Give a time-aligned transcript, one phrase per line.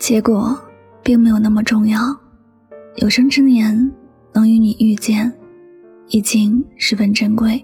[0.00, 0.58] 结果
[1.02, 2.00] 并没有那么重要。
[2.96, 3.92] 有生之年
[4.32, 5.30] 能与你遇见，
[6.08, 7.62] 已经十分珍贵。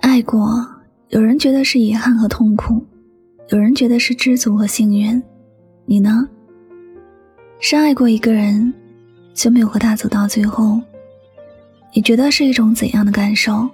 [0.00, 0.64] 爱过，
[1.08, 2.84] 有人觉得是遗憾和痛苦，
[3.48, 5.20] 有人觉得是知足和幸运。
[5.86, 6.28] 你呢？
[7.58, 8.72] 深爱过一个人，
[9.32, 10.78] 却没有和他走到最后，
[11.94, 13.68] 你觉得是一种怎样的感受？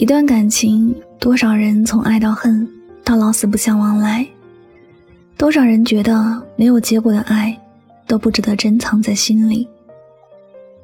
[0.00, 2.66] 一段感情，多少人从爱到恨，
[3.04, 4.26] 到老死不相往来？
[5.36, 7.54] 多少人觉得没有结果的爱，
[8.06, 9.68] 都不值得珍藏在心里，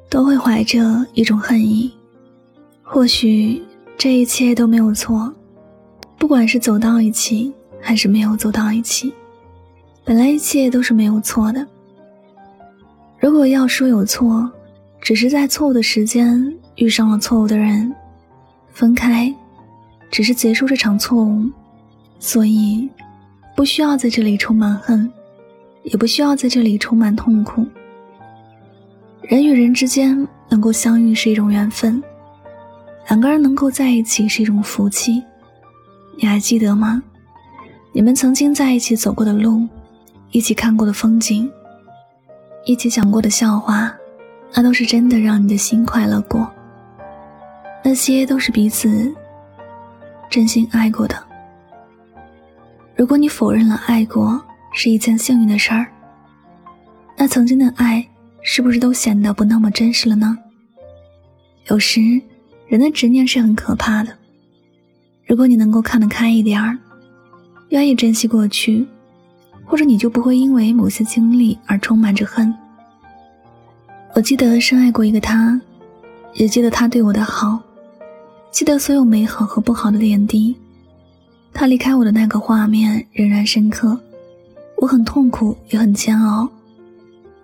[0.07, 1.91] 都会怀着一种恨意。
[2.83, 3.59] 或许
[3.97, 5.33] 这一切都没有错，
[6.19, 9.11] 不管是走到一起，还是没有走到一起，
[10.05, 11.65] 本来一切都是没有错的。
[13.19, 14.47] 如果要说有错，
[15.01, 17.91] 只是在错误的时间遇上了错误的人。
[18.77, 19.33] 分开，
[20.11, 21.49] 只是结束这场错误，
[22.19, 22.87] 所以
[23.55, 25.11] 不需要在这里充满恨，
[25.81, 27.65] 也不需要在这里充满痛苦。
[29.23, 32.03] 人与人之间能够相遇是一种缘分，
[33.09, 35.23] 两个人能够在一起是一种福气。
[36.15, 37.01] 你还记得吗？
[37.93, 39.67] 你们曾经在一起走过的路，
[40.29, 41.49] 一起看过的风景，
[42.63, 43.91] 一起讲过的笑话，
[44.53, 46.47] 那都是真的让你的心快乐过。
[47.87, 49.15] 那些都是彼此
[50.29, 51.15] 真心爱过的。
[52.97, 55.87] 如果你否认了爱过是一件幸运的事儿，
[57.15, 58.05] 那曾经的爱
[58.41, 60.37] 是不是都显得不那么真实了呢？
[61.69, 62.01] 有时，
[62.67, 64.13] 人的执念是很可怕的。
[65.25, 66.77] 如果你能够看得开一点儿，
[67.69, 68.85] 愿意珍惜过去，
[69.63, 72.53] 或者你就不会因为某些经历而充满着恨。
[74.13, 75.57] 我记得深爱过一个他，
[76.33, 77.57] 也记得他对我的好。
[78.57, 80.55] 记得所有美好和不好的点滴，
[81.53, 83.95] 他离开我的那个画面仍然深刻。
[84.77, 86.49] 我很痛苦，也很煎熬。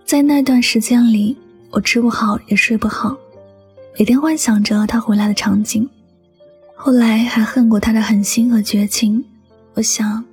[0.03, 1.38] 在那段时间里，
[1.69, 3.16] 我吃不好，也睡不好，
[4.00, 5.88] 每天幻想着他回来的场景。
[6.73, 9.23] 后来还恨过他的狠心和绝情。
[9.75, 10.25] 我想，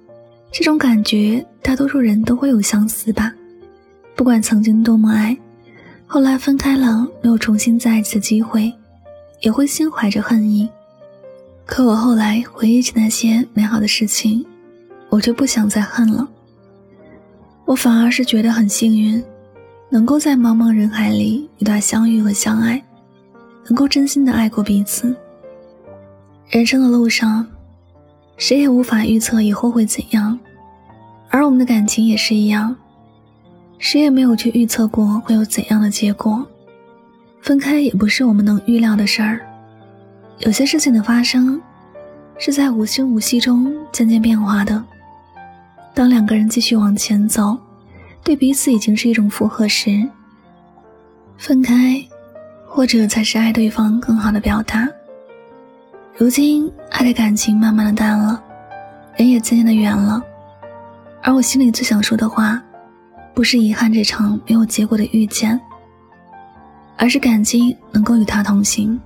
[0.51, 3.31] 这种感觉大多数人都会有相似吧。
[4.17, 5.37] 不管曾经多么爱，
[6.07, 8.73] 后来分开了，没有重新在一起的机会。
[9.41, 10.69] 也会心怀着恨意，
[11.67, 14.45] 可我后来回忆起那些美好的事情，
[15.09, 16.29] 我就不想再恨了。
[17.65, 19.23] 我反而是觉得很幸运，
[19.89, 22.83] 能够在茫茫人海里与他相遇和相爱，
[23.67, 25.15] 能够真心的爱过彼此。
[26.49, 27.47] 人生的路上，
[28.37, 30.39] 谁也无法预测以后会怎样，
[31.29, 32.77] 而我们的感情也是一样，
[33.79, 36.45] 谁也没有去预测过会有怎样的结果。
[37.41, 39.41] 分开也不是我们能预料的事儿，
[40.39, 41.61] 有些事情的发生，
[42.39, 44.83] 是在无声无息中渐渐变化的。
[45.95, 47.57] 当两个人继续往前走，
[48.23, 50.07] 对彼此已经是一种负荷时，
[51.37, 52.03] 分开，
[52.67, 54.89] 或者才是爱对方更好的表达。
[56.17, 58.43] 如今，爱的感情慢慢的淡了，
[59.17, 60.23] 人也渐渐的远了，
[61.23, 62.63] 而我心里最想说的话，
[63.35, 65.59] 不是遗憾这场没有结果的遇见。
[67.01, 69.01] 而是感激能够与他同行。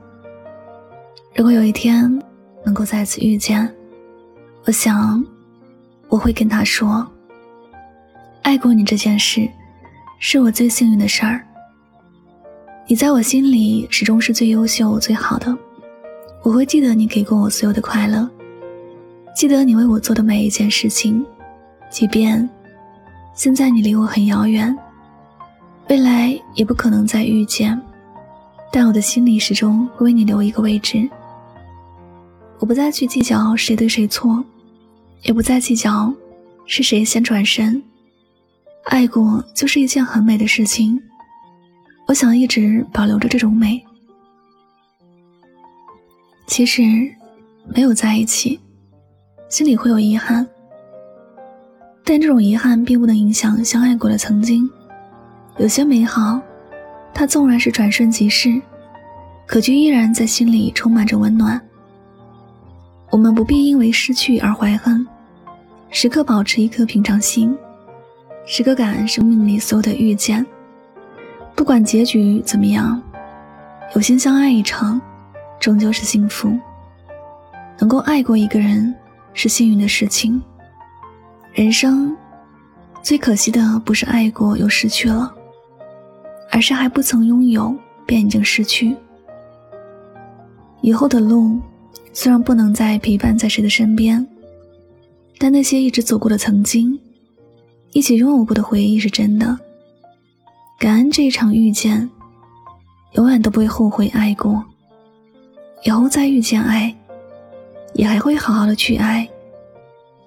[1.37, 2.11] 如果有一天
[2.65, 3.73] 能够再次遇见，
[4.65, 5.25] 我想
[6.09, 7.07] 我会跟他说
[8.43, 9.49] ：“爱过你这件事，
[10.19, 11.41] 是我最幸运的事儿。
[12.89, 15.57] 你在我心里始终是最优秀、最好的。
[16.43, 18.29] 我会记得你给过我所有的快乐，
[19.37, 21.25] 记得你为我做的每一件事情，
[21.91, 22.51] 即便
[23.35, 24.77] 现在你离我很遥远。”
[25.89, 27.81] 未来也不可能再遇见，
[28.73, 31.09] 但我的心里始终会为你留一个位置。
[32.59, 34.43] 我不再去计较谁对谁错，
[35.23, 36.13] 也不再计较
[36.65, 37.83] 是谁先转身。
[38.85, 40.99] 爱过就是一件很美的事情，
[42.07, 43.85] 我想一直保留着这种美。
[46.47, 46.83] 其实，
[47.75, 48.59] 没有在一起，
[49.49, 50.47] 心里会有遗憾，
[52.05, 54.69] 但这种遗憾并不能影响相爱过的曾经。
[55.57, 56.41] 有些美好，
[57.13, 58.61] 它纵然是转瞬即逝，
[59.47, 61.61] 可却依然在心里充满着温暖。
[63.11, 65.07] 我们不必因为失去而怀恨，
[65.91, 67.57] 时刻保持一颗平常心，
[68.45, 70.45] 时刻感恩生命里所有的遇见。
[71.55, 73.01] 不管结局怎么样，
[73.95, 75.01] 有心相爱一场，
[75.61, 76.53] 终究是幸福。
[77.79, 78.93] 能够爱过一个人，
[79.35, 80.43] 是幸运的事情。
[81.53, 82.17] 人生
[83.03, 85.33] 最可惜的，不是爱过又失去了。
[86.51, 87.75] 而是还不曾拥有，
[88.07, 88.97] 便已经失去。
[90.81, 91.59] 以后的路，
[92.13, 94.27] 虽然不能再陪伴在谁的身边，
[95.39, 96.99] 但那些一直走过的曾经，
[97.93, 99.59] 一起拥有过的回忆是真的。
[100.79, 102.09] 感恩这一场遇见，
[103.13, 104.63] 永远都不会后悔爱过。
[105.85, 106.95] 以后再遇见爱，
[107.95, 109.29] 也还会好好的去爱。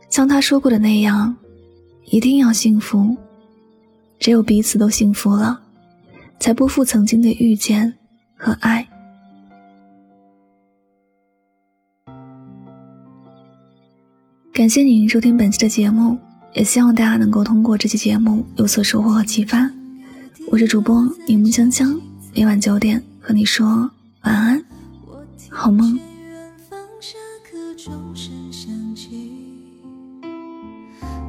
[0.10, 1.36] 像他说过的那样，
[2.06, 3.16] 一定要幸福。
[4.20, 5.62] 只有彼此都幸福了，
[6.40, 7.94] 才不负曾经的遇见
[8.36, 8.88] 和爱。
[14.54, 16.18] 感谢您收听本期的节目，
[16.54, 19.70] 也希望大家能够通过这期节目有所收获和启发。
[20.50, 22.02] 我是主播柠檬香香，
[22.34, 23.68] 每晚九点和你说
[24.24, 24.66] 晚安，
[25.50, 26.00] 好梦。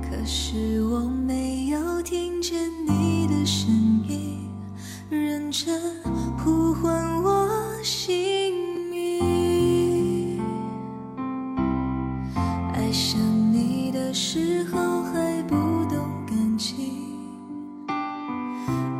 [0.02, 1.47] 可是我没
[5.58, 5.81] 认真
[6.37, 7.49] 呼唤我
[7.82, 8.55] 姓
[8.90, 10.40] 名，
[12.75, 13.19] 爱上
[13.52, 14.12] 你的。
[14.14, 15.55] 时候还不
[15.87, 16.76] 懂感情，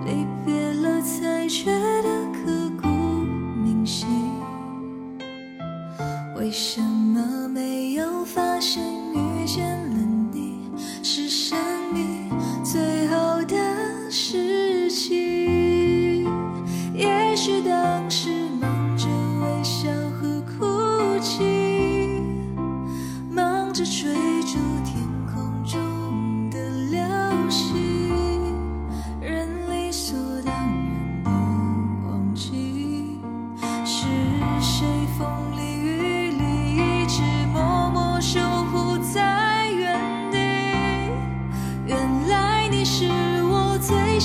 [0.05, 1.65] 离别了才觉
[2.03, 4.07] 得刻骨铭心。
[6.37, 6.98] 为什么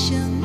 [0.03, 0.42] patience.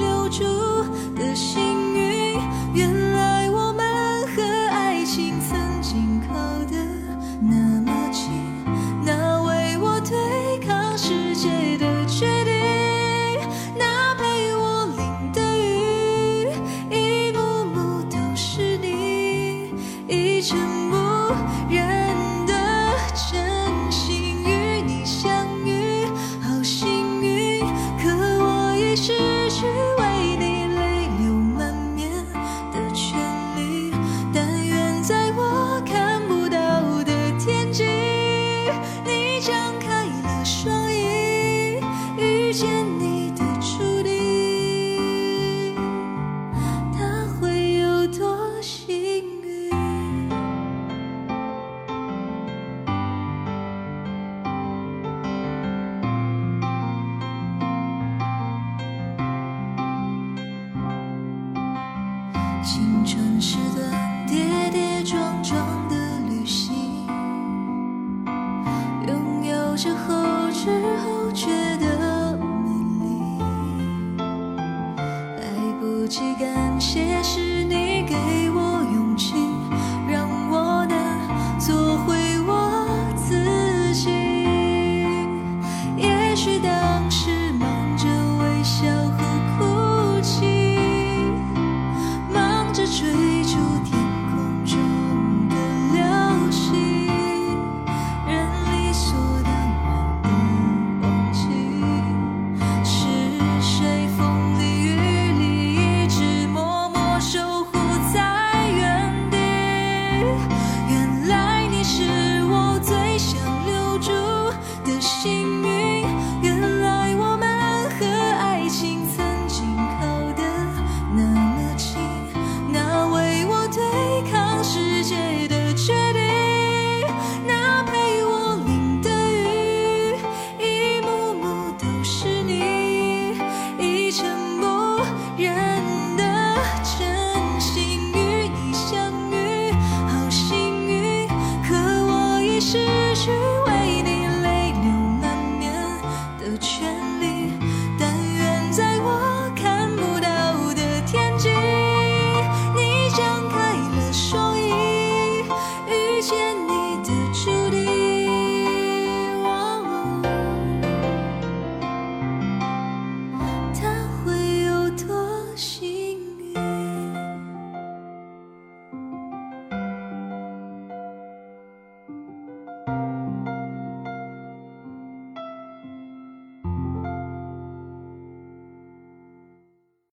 [69.81, 70.69] 是后知
[71.05, 71.68] 后觉。